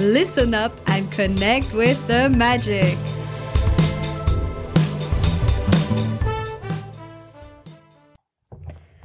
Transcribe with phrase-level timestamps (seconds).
[0.00, 2.96] listen up, and connect with the magic.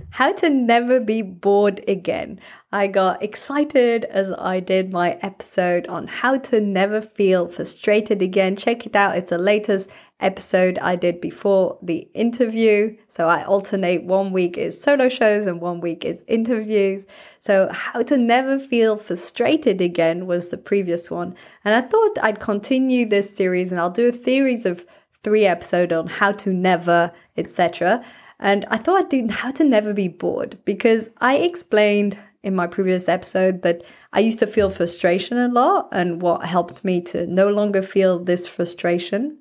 [0.10, 2.40] How to never be bored again.
[2.72, 8.56] I got excited as I did my episode on how to never feel frustrated again.
[8.56, 9.90] Check it out, it's the latest
[10.22, 12.96] episode I did before the interview.
[13.08, 17.06] So I alternate one week is solo shows and one week is interviews.
[17.40, 21.36] So how to never feel frustrated again was the previous one.
[21.66, 24.86] And I thought I'd continue this series and I'll do a series of
[25.24, 28.04] three episodes on how to never, etc.
[28.40, 32.68] And I thought I'd do how to never be bored because I explained in my
[32.68, 37.28] previous episode that I used to feel frustration a lot and what helped me to
[37.28, 39.38] no longer feel this frustration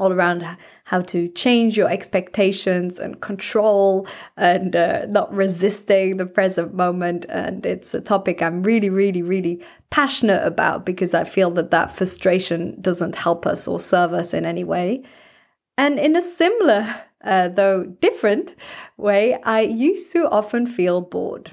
[0.00, 0.42] all around
[0.84, 7.26] how to change your expectations and control and uh, not resisting the present moment.
[7.28, 11.94] And it's a topic I'm really, really, really passionate about because I feel that that
[11.94, 15.02] frustration doesn't help us or serve us in any way.
[15.76, 18.54] And in a similar, uh, though different
[18.96, 21.52] way, I used to often feel bored.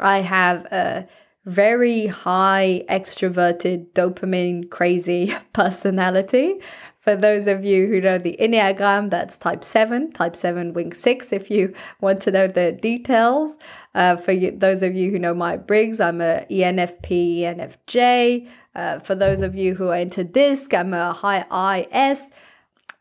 [0.00, 1.06] I have a
[1.46, 6.60] very high extroverted, dopamine crazy personality
[7.00, 11.32] for those of you who know the Enneagram, that's type 7, type 7 wing 6,
[11.32, 13.56] if you want to know the details.
[13.94, 18.46] Uh, for you, those of you who know Myers-Briggs, I'm a ENFP, ENFJ.
[18.74, 22.28] Uh, for those of you who are into DISC, I'm a high IS.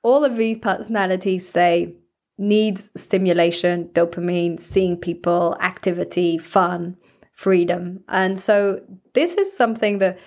[0.02, 1.94] All of these personalities say
[2.38, 6.96] needs stimulation, dopamine, seeing people, activity, fun,
[7.34, 8.02] freedom.
[8.08, 8.82] And so
[9.14, 10.18] this is something that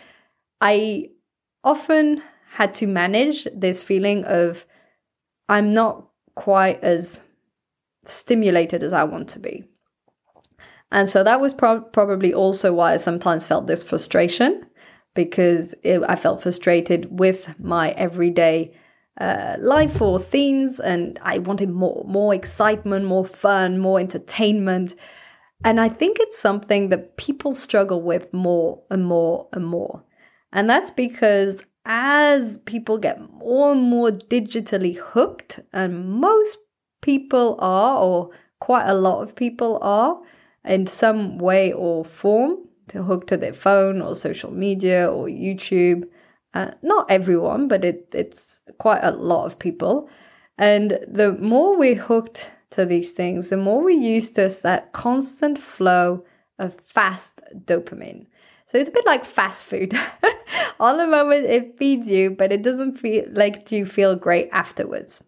[0.60, 1.08] I
[1.64, 4.64] often had to manage this feeling of
[5.48, 7.20] I'm not quite as
[8.06, 9.64] stimulated as I want to be.
[10.90, 14.66] And so that was pro- probably also why I sometimes felt this frustration
[15.14, 18.74] because it, I felt frustrated with my everyday
[19.20, 24.94] uh, life or themes, and I wanted more, more excitement, more fun, more entertainment.
[25.64, 30.02] And I think it's something that people struggle with more and more and more.
[30.52, 36.58] And that's because as people get more and more digitally hooked, and most
[37.00, 40.20] people are, or quite a lot of people are,
[40.64, 42.56] in some way or form,
[42.88, 46.04] to hook to their phone or social media or YouTube.
[46.54, 50.08] Uh, not everyone, but it, it's quite a lot of people.
[50.58, 55.58] And the more we're hooked to these things, the more we're used to that constant
[55.58, 56.24] flow
[56.58, 58.26] of fast dopamine.
[58.72, 59.92] So it's a bit like fast food.
[60.80, 65.22] All the moment it feeds you, but it doesn't feel like you feel great afterwards.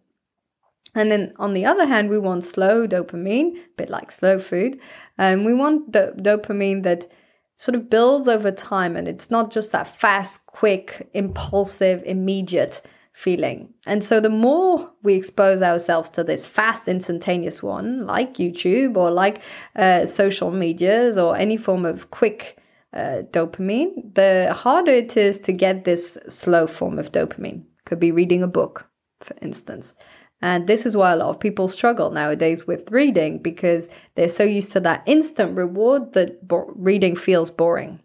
[0.94, 4.81] And then on the other hand, we want slow dopamine, a bit like slow food.
[5.19, 7.12] And we want the dopamine that
[7.56, 12.81] sort of builds over time and it's not just that fast, quick, impulsive, immediate
[13.12, 13.75] feeling.
[13.84, 19.11] And so the more we expose ourselves to this fast, instantaneous one, like YouTube or
[19.11, 19.43] like
[19.76, 22.59] uh, social medias or any form of quick
[22.94, 27.65] uh, dopamine, the harder it is to get this slow form of dopamine.
[27.87, 28.87] Could be reading a book,
[29.21, 29.94] for instance.
[30.41, 34.44] And this is why a lot of people struggle nowadays with reading because they're so
[34.44, 38.00] used to that instant reward that bo- reading feels boring,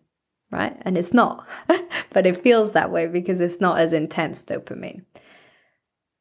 [0.52, 0.76] right?
[0.84, 1.48] And it's not,
[2.12, 5.04] but it feels that way because it's not as intense dopamine.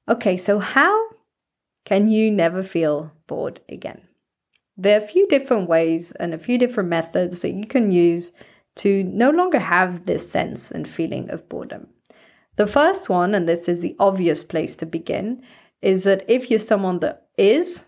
[0.09, 1.09] Okay, so how
[1.85, 4.03] can you never feel bored again?
[4.77, 8.33] There are a few different ways and a few different methods that you can use
[8.79, 11.89] to no longer have this sense and feeling of boredom.
[12.57, 15.43] The first one, and this is the obvious place to begin,
[15.81, 17.85] is that if you're someone that is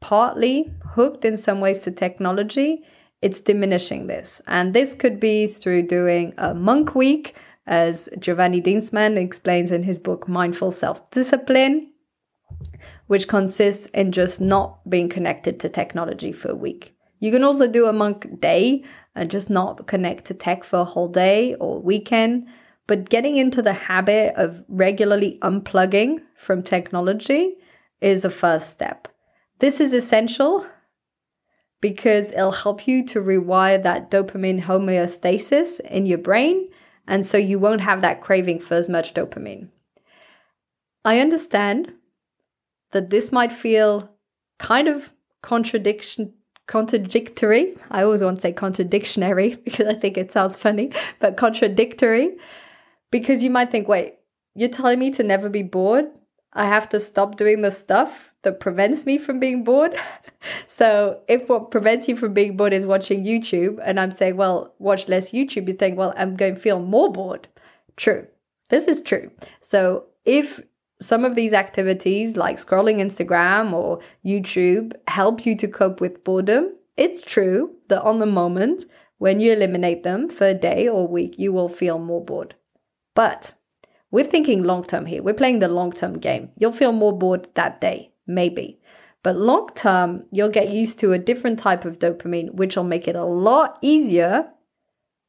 [0.00, 2.82] partly hooked in some ways to technology,
[3.20, 4.42] it's diminishing this.
[4.48, 7.36] And this could be through doing a monk week,
[7.66, 11.92] as Giovanni Dienstmann explains in his book Mindful Self Discipline,
[13.06, 16.96] which consists in just not being connected to technology for a week.
[17.20, 18.82] You can also do a monk day,
[19.14, 22.46] and just not connect to tech for a whole day or weekend.
[22.86, 27.54] But getting into the habit of regularly unplugging from technology
[28.00, 29.08] is the first step.
[29.60, 30.66] This is essential
[31.80, 36.68] because it'll help you to rewire that dopamine homeostasis in your brain.
[37.06, 39.68] And so you won't have that craving for as much dopamine.
[41.04, 41.92] I understand
[42.92, 44.10] that this might feel
[44.58, 45.12] kind of
[45.42, 46.34] contradiction
[46.72, 47.76] contradictory.
[47.90, 52.30] I always want to say contradictionary because I think it sounds funny, but contradictory
[53.10, 54.14] because you might think, wait,
[54.54, 56.06] you're telling me to never be bored?
[56.54, 59.94] I have to stop doing the stuff that prevents me from being bored.
[60.66, 64.74] so if what prevents you from being bored is watching YouTube, and I'm saying, well,
[64.78, 67.48] watch less YouTube, you think, well, I'm going to feel more bored.
[67.96, 68.26] True.
[68.70, 69.30] This is true.
[69.60, 70.62] So if
[71.02, 76.72] some of these activities, like scrolling Instagram or YouTube, help you to cope with boredom,
[76.96, 78.86] it's true that on the moment,
[79.18, 82.54] when you eliminate them for a day or week, you will feel more bored.
[83.14, 83.54] But
[84.10, 85.22] we're thinking long term here.
[85.22, 86.50] We're playing the long term game.
[86.58, 88.80] You'll feel more bored that day, maybe.
[89.22, 93.06] But long term, you'll get used to a different type of dopamine, which will make
[93.06, 94.48] it a lot easier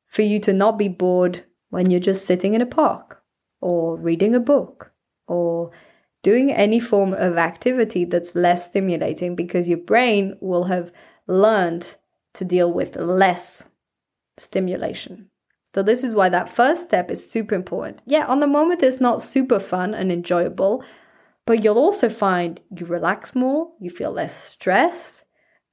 [0.07, 3.21] for you to not be bored when you're just sitting in a park
[3.61, 4.92] or reading a book
[5.27, 5.71] or
[6.23, 10.91] doing any form of activity that's less stimulating because your brain will have
[11.27, 11.95] learned
[12.33, 13.65] to deal with less
[14.37, 15.29] stimulation.
[15.75, 18.01] So, this is why that first step is super important.
[18.05, 20.83] Yeah, on the moment, it's not super fun and enjoyable,
[21.45, 25.23] but you'll also find you relax more, you feel less stress,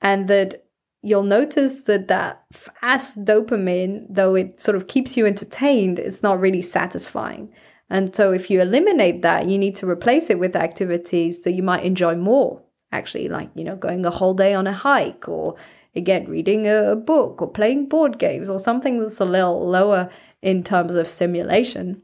[0.00, 0.64] and that
[1.02, 6.40] you'll notice that that fast dopamine, though it sort of keeps you entertained, it's not
[6.40, 7.52] really satisfying.
[7.90, 11.62] And so, if you eliminate that, you need to replace it with activities that you
[11.62, 12.62] might enjoy more.
[12.92, 15.56] Actually, like, you know, going a whole day on a hike or
[15.94, 20.08] again, reading a book or playing board games or something that's a little lower
[20.42, 22.02] in terms of stimulation.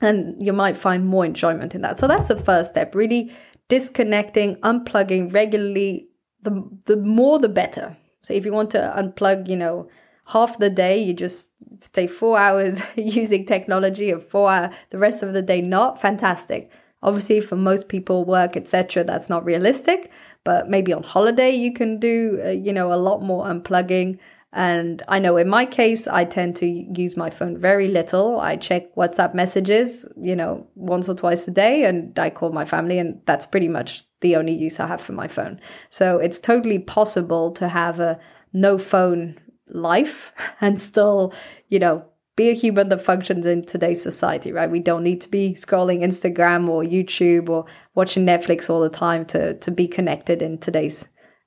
[0.00, 1.98] And you might find more enjoyment in that.
[1.98, 3.32] So that's the first step really
[3.68, 6.08] disconnecting, unplugging regularly.
[6.42, 7.96] The, the more the better.
[8.22, 9.88] So if you want to unplug, you know,
[10.26, 15.22] half the day you just stay four hours using technology and four hour, the rest
[15.22, 16.70] of the day not fantastic.
[17.02, 20.10] Obviously for most people work etc that's not realistic
[20.42, 24.18] but maybe on holiday you can do uh, you know a lot more unplugging.
[24.52, 28.40] And i know in my case i tend to use my phone very little.
[28.40, 32.64] I check whatsapp messages you know once or twice a day and i call my
[32.64, 35.60] family and that's pretty much the only use i have for my phone.
[35.90, 38.18] So it's totally possible to have a
[38.52, 39.38] no phone
[39.70, 41.32] life and still,
[41.68, 42.04] you know,
[42.36, 44.70] be a human that functions in today's society, right?
[44.70, 47.66] We don't need to be scrolling Instagram or YouTube or
[47.96, 51.04] watching Netflix all the time to, to be connected in today's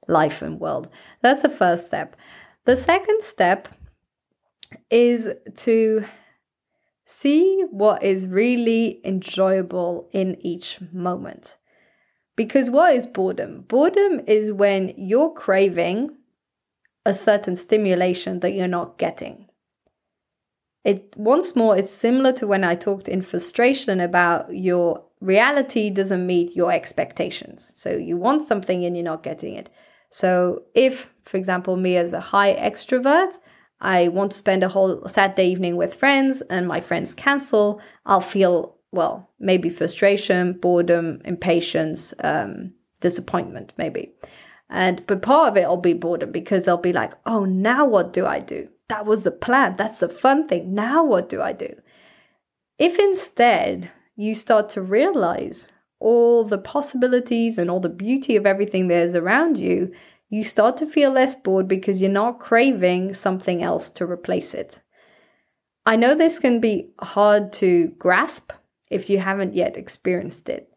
[0.10, 0.90] life and world.
[1.22, 2.18] That's the first step.
[2.66, 3.70] The second step
[4.90, 6.04] is to
[7.06, 11.56] see what is really enjoyable in each moment.
[12.36, 13.62] Because what is boredom?
[13.62, 16.18] Boredom is when you're craving
[17.06, 19.48] a certain stimulation that you're not getting.
[20.83, 26.25] It once more, it's similar to when I talked in frustration about your reality doesn't
[26.25, 27.71] meet your expectations.
[27.75, 29.69] So you want something and you're not getting it.
[30.09, 33.38] So if, for example, me as a high extrovert,
[33.80, 38.21] I want to spend a whole Saturday evening with friends and my friends cancel, I'll
[38.21, 44.12] feel, well, maybe frustration, boredom, impatience, um, disappointment, maybe.
[44.72, 48.14] And but part of it will be boredom because they'll be like, oh, now what
[48.14, 48.68] do I do?
[48.88, 49.76] That was the plan.
[49.76, 50.74] That's the fun thing.
[50.74, 51.76] Now what do I do?
[52.80, 58.88] If instead you start to realize all the possibilities and all the beauty of everything
[58.88, 59.92] there's around you,
[60.30, 64.82] you start to feel less bored because you're not craving something else to replace it.
[65.86, 68.54] I know this can be hard to grasp
[68.90, 70.72] if you haven't yet experienced it.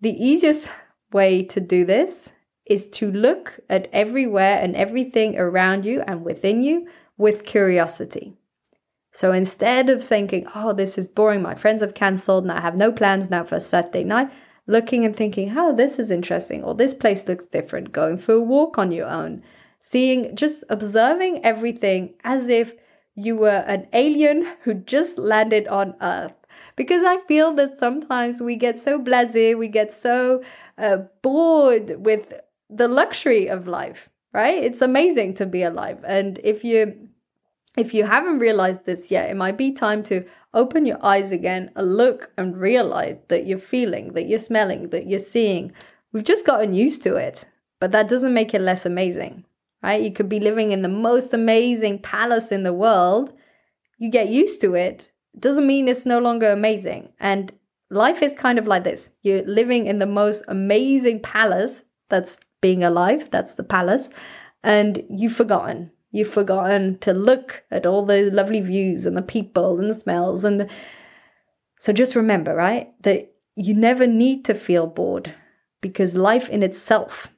[0.00, 0.70] The easiest
[1.12, 2.28] way to do this
[2.72, 6.86] is to look at everywhere and everything around you and within you
[7.18, 8.34] with curiosity.
[9.12, 12.78] So instead of thinking, oh, this is boring, my friends have cancelled and I have
[12.78, 14.30] no plans now for Saturday night,
[14.66, 18.40] looking and thinking, oh, this is interesting, or this place looks different, going for a
[18.40, 19.42] walk on your own,
[19.80, 22.72] seeing, just observing everything as if
[23.14, 26.32] you were an alien who just landed on Earth.
[26.76, 30.42] Because I feel that sometimes we get so blase, we get so
[30.78, 32.32] uh, bored with
[32.74, 34.62] the luxury of life, right?
[34.62, 35.98] It's amazing to be alive.
[36.06, 37.08] And if you
[37.76, 41.70] if you haven't realized this yet, it might be time to open your eyes again
[41.76, 45.72] look and realize that you're feeling, that you're smelling, that you're seeing.
[46.12, 47.46] We've just gotten used to it,
[47.80, 49.46] but that doesn't make it less amazing,
[49.82, 50.02] right?
[50.02, 53.32] You could be living in the most amazing palace in the world.
[53.96, 57.10] You get used to it, doesn't mean it's no longer amazing.
[57.20, 57.50] And
[57.88, 62.82] life is kind of like this you're living in the most amazing palace that's being
[62.82, 63.28] alive.
[63.30, 64.08] That's the palace.
[64.62, 65.90] And you've forgotten.
[66.12, 70.44] You've forgotten to look at all the lovely views and the people and the smells.
[70.44, 70.68] And the...
[71.78, 75.34] so just remember, right, that you never need to feel bored
[75.82, 77.28] because life in itself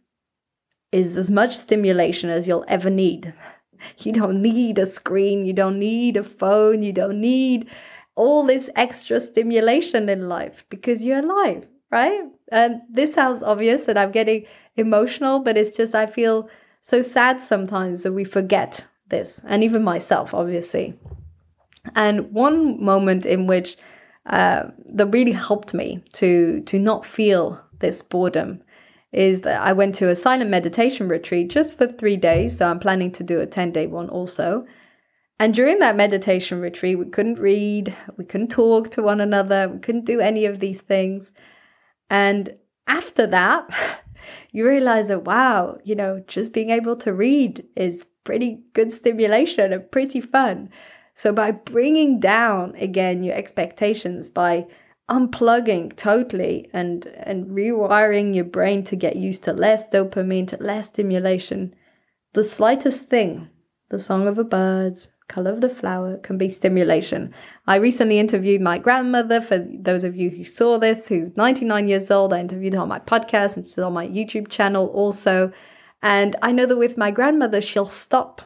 [0.93, 3.35] is as much stimulation as you'll ever need.
[3.99, 7.69] You don't need a screen, you don't need a phone, you don't need
[8.15, 12.23] all this extra stimulation in life because you're alive, right?
[12.51, 14.45] And this sounds obvious and I'm getting
[14.77, 16.49] emotional, but it's just I feel
[16.83, 20.95] so sad sometimes that we forget this, and even myself, obviously.
[21.95, 23.77] And one moment in which
[24.27, 28.63] uh, that really helped me to to not feel this boredom
[29.13, 32.57] is that I went to a silent meditation retreat just for three days.
[32.57, 34.67] So I'm planning to do a 10 day one also.
[35.39, 39.79] And during that meditation retreat, we couldn't read, we couldn't talk to one another, we
[39.79, 41.31] couldn't do any of these things.
[42.11, 42.57] And
[42.87, 43.69] after that,
[44.53, 49.73] you realize that, wow, you know, just being able to read is pretty good stimulation
[49.73, 50.71] and pretty fun.
[51.15, 54.67] So, by bringing down again your expectations, by
[55.09, 60.87] unplugging totally and, and rewiring your brain to get used to less dopamine, to less
[60.87, 61.75] stimulation,
[62.33, 63.49] the slightest thing,
[63.91, 67.35] the song of the birds, color of the flower can be stimulation.
[67.67, 69.41] I recently interviewed my grandmother.
[69.41, 72.89] For those of you who saw this, who's 99 years old, I interviewed her on
[72.89, 75.53] my podcast and she's on my YouTube channel also.
[76.03, 78.43] And I know that with my grandmother, she'll stop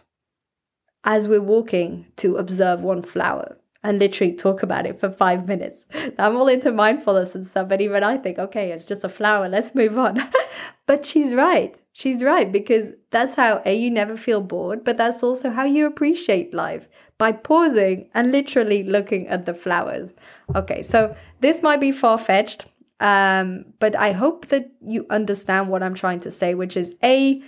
[1.04, 5.84] as we're walking to observe one flower and literally talk about it for five minutes.
[6.18, 9.46] I'm all into mindfulness and stuff, but even I think, okay, it's just a flower,
[9.48, 10.26] let's move on.
[10.86, 11.76] but she's right.
[11.98, 15.84] She's right because that's how A, you never feel bored, but that's also how you
[15.84, 16.86] appreciate life
[17.18, 20.12] by pausing and literally looking at the flowers.
[20.54, 22.66] Okay, so this might be far fetched,
[23.00, 27.42] um, but I hope that you understand what I'm trying to say, which is A,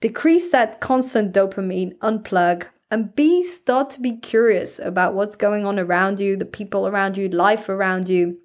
[0.00, 5.78] decrease that constant dopamine, unplug, and B, start to be curious about what's going on
[5.78, 8.36] around you, the people around you, life around you,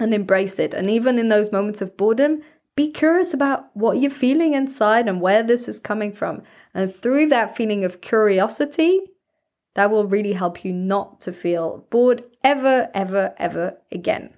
[0.00, 0.72] and embrace it.
[0.72, 2.40] And even in those moments of boredom,
[2.76, 6.42] be curious about what you're feeling inside and where this is coming from.
[6.74, 9.00] And through that feeling of curiosity,
[9.74, 14.34] that will really help you not to feel bored ever, ever, ever again.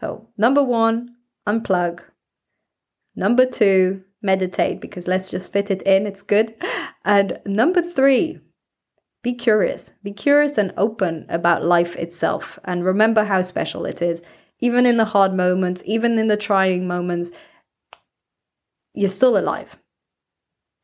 [0.00, 2.02] So, number one, unplug.
[3.14, 6.54] Number two, meditate because let's just fit it in, it's good.
[7.04, 8.38] And number three,
[9.24, 9.92] be curious.
[10.04, 14.22] Be curious and open about life itself and remember how special it is.
[14.60, 17.32] Even in the hard moments, even in the trying moments,
[18.94, 19.76] you're still alive.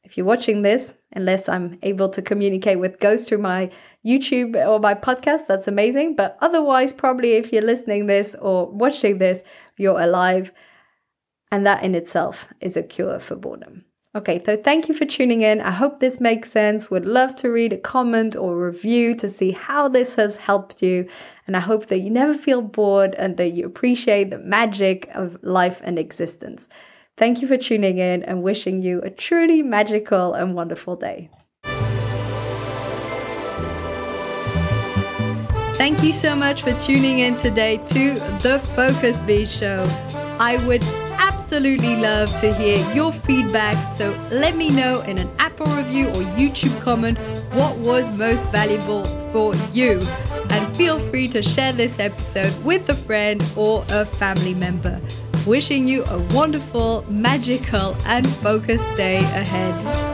[0.04, 3.70] If you're watching this, unless I'm able to communicate with ghosts through my
[4.06, 6.16] YouTube or my podcast, that's amazing.
[6.16, 9.40] But otherwise, probably if you're listening this or watching this,
[9.76, 10.52] you're alive.
[11.50, 13.84] And that in itself is a cure for boredom.
[14.14, 15.60] Okay, so thank you for tuning in.
[15.60, 16.90] I hope this makes sense.
[16.90, 21.06] Would love to read a comment or review to see how this has helped you.
[21.46, 25.38] And I hope that you never feel bored and that you appreciate the magic of
[25.42, 26.66] life and existence.
[27.18, 31.30] Thank you for tuning in and wishing you a truly magical and wonderful day.
[35.74, 39.84] Thank you so much for tuning in today to the Focus Bee Show.
[40.38, 40.84] I would
[41.18, 46.22] absolutely love to hear your feedback, so let me know in an Apple review or
[46.38, 47.18] YouTube comment
[47.52, 50.00] what was most valuable for you.
[50.50, 55.00] And feel free to share this episode with a friend or a family member.
[55.48, 60.07] Wishing you a wonderful, magical, and focused day ahead.